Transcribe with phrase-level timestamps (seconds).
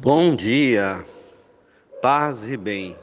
[0.00, 1.04] Bom dia,
[2.00, 2.96] paz e bem.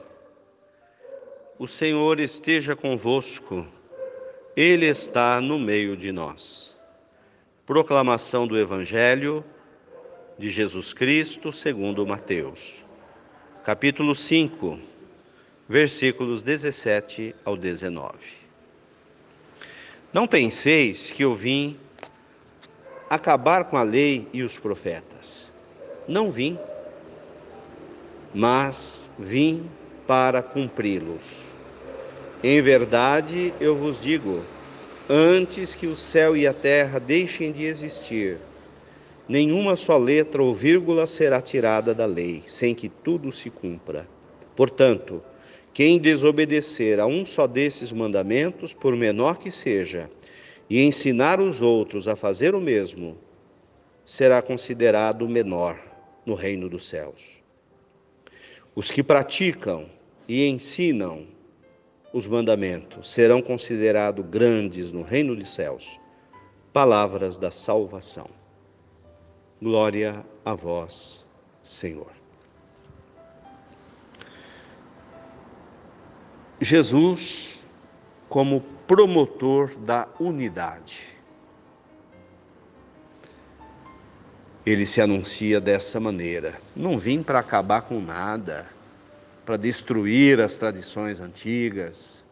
[1.58, 3.66] O Senhor esteja convosco,
[4.56, 6.74] Ele está no meio de nós.
[7.66, 9.44] Proclamação do Evangelho
[10.38, 12.82] de Jesus Cristo segundo Mateus,
[13.62, 14.78] capítulo 5,
[15.68, 18.10] versículos 17 ao 19.
[20.14, 21.78] Não penseis que eu vim
[23.10, 25.52] acabar com a lei e os profetas.
[26.08, 26.58] Não vim
[28.38, 29.64] mas vim
[30.06, 31.54] para cumpri-los.
[32.44, 34.42] Em verdade, eu vos digo:
[35.08, 38.36] antes que o céu e a terra deixem de existir,
[39.26, 44.06] nenhuma só letra ou vírgula será tirada da lei, sem que tudo se cumpra.
[44.54, 45.22] Portanto,
[45.72, 50.10] quem desobedecer a um só desses mandamentos, por menor que seja,
[50.68, 53.16] e ensinar os outros a fazer o mesmo,
[54.04, 55.78] será considerado menor
[56.26, 57.45] no reino dos céus.
[58.76, 59.86] Os que praticam
[60.28, 61.26] e ensinam
[62.12, 65.98] os mandamentos serão considerados grandes no reino dos céus.
[66.74, 68.28] Palavras da salvação.
[69.62, 71.24] Glória a vós,
[71.62, 72.12] Senhor.
[76.60, 77.58] Jesus,
[78.28, 81.15] como promotor da unidade,
[84.66, 88.66] ele se anuncia dessa maneira: Não vim para acabar com nada,
[89.44, 92.24] para destruir as tradições antigas,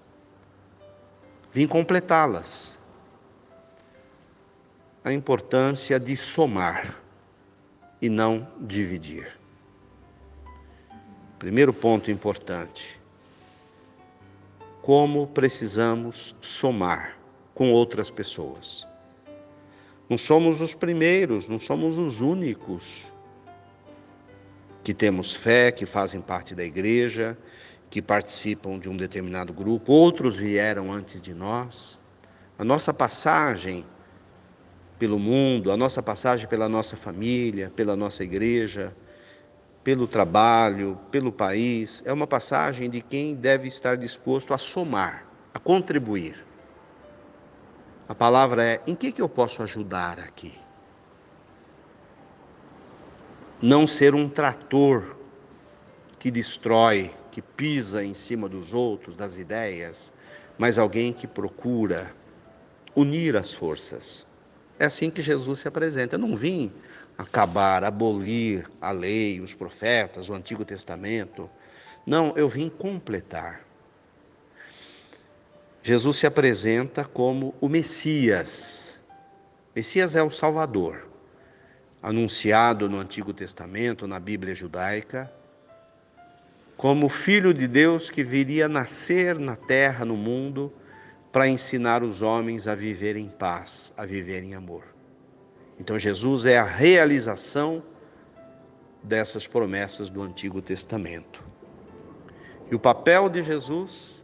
[1.52, 2.76] vim completá-las.
[5.04, 6.98] A importância de somar
[8.00, 9.38] e não dividir.
[11.38, 12.98] Primeiro ponto importante:
[14.82, 17.16] como precisamos somar
[17.54, 18.86] com outras pessoas.
[20.14, 23.12] Não somos os primeiros, não somos os únicos
[24.84, 27.36] que temos fé, que fazem parte da igreja,
[27.90, 31.98] que participam de um determinado grupo, outros vieram antes de nós.
[32.56, 33.84] A nossa passagem
[35.00, 38.94] pelo mundo, a nossa passagem pela nossa família, pela nossa igreja,
[39.82, 45.58] pelo trabalho, pelo país, é uma passagem de quem deve estar disposto a somar, a
[45.58, 46.53] contribuir.
[48.08, 50.58] A palavra é: em que, que eu posso ajudar aqui?
[53.60, 55.16] Não ser um trator
[56.18, 60.12] que destrói, que pisa em cima dos outros, das ideias,
[60.58, 62.14] mas alguém que procura
[62.94, 64.26] unir as forças.
[64.78, 66.16] É assim que Jesus se apresenta.
[66.16, 66.72] Eu não vim
[67.16, 71.48] acabar, abolir a lei, os profetas, o Antigo Testamento.
[72.06, 73.60] Não, eu vim completar.
[75.86, 78.94] Jesus se apresenta como o Messias.
[79.76, 81.06] Messias é o Salvador,
[82.02, 85.30] anunciado no Antigo Testamento, na Bíblia judaica,
[86.74, 90.72] como Filho de Deus que viria nascer na terra, no mundo,
[91.30, 94.84] para ensinar os homens a viver em paz, a viver em amor.
[95.78, 97.82] Então, Jesus é a realização
[99.02, 101.44] dessas promessas do Antigo Testamento.
[102.70, 104.23] E o papel de Jesus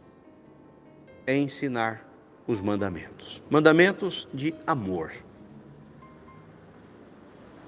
[1.31, 2.05] é ensinar
[2.45, 3.41] os mandamentos.
[3.49, 5.13] Mandamentos de amor.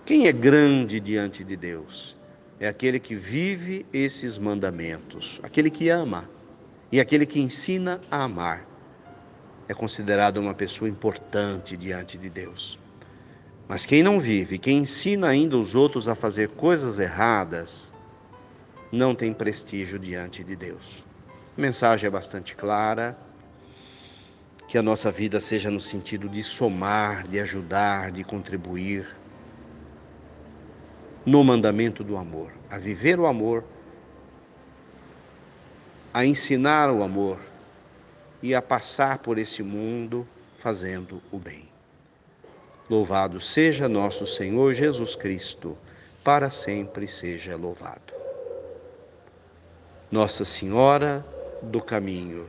[0.06, 2.18] Quem é grande diante de Deus?
[2.59, 6.29] É aquele que vive esses mandamentos, aquele que ama
[6.91, 8.68] e aquele que ensina a amar.
[9.68, 12.78] É considerado uma pessoa importante diante de Deus.
[13.68, 17.94] Mas quem não vive, quem ensina ainda os outros a fazer coisas erradas,
[18.91, 21.06] não tem prestígio diante de Deus.
[21.57, 23.18] A mensagem é bastante clara
[24.68, 29.07] que a nossa vida seja no sentido de somar, de ajudar, de contribuir
[31.25, 33.63] no mandamento do amor, a viver o amor,
[36.14, 37.40] a ensinar o amor
[38.41, 40.28] e a passar por esse mundo
[40.58, 41.70] fazendo o bem.
[42.90, 45.78] Louvado seja nosso Senhor Jesus Cristo,
[46.23, 48.14] para sempre seja louvado.
[50.11, 51.26] Nossa Senhora
[51.61, 52.47] do Caminho,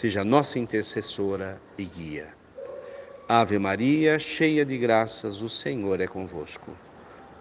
[0.00, 2.28] seja nossa intercessora e guia.
[3.28, 6.70] Ave Maria, cheia de graças, o Senhor é convosco.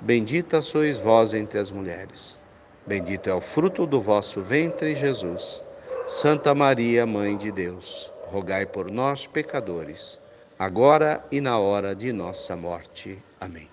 [0.02, 2.38] Bendita sois vós entre as mulheres.
[2.86, 5.64] Bendito é o fruto do vosso ventre, Jesus.
[6.06, 10.20] Santa Maria, Mãe de Deus, rogai por nós, pecadores,
[10.58, 13.24] agora e na hora de nossa morte.
[13.40, 13.70] Amém.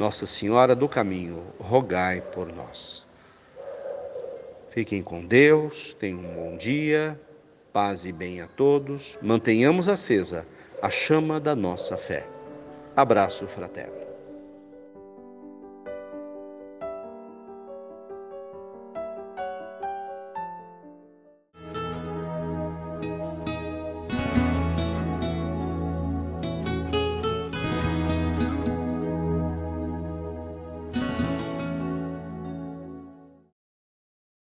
[0.00, 3.06] Nossa Senhora do Caminho, rogai por nós.
[4.70, 7.16] Fiquem com Deus, tenham um bom dia
[7.74, 9.18] Paz e bem a todos.
[9.20, 10.46] Mantenhamos acesa
[10.80, 12.24] a chama da nossa fé.
[12.94, 14.03] Abraço fraterno.